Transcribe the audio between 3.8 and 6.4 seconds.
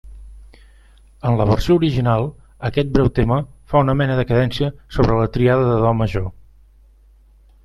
una mena de cadència sobre la tríada de do major.